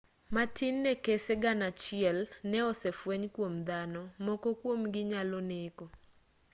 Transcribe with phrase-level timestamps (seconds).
[0.33, 2.19] matin ne kese gana achiel
[2.49, 5.85] ne osefweny kuom dhano moko kuom-gi nyalo neko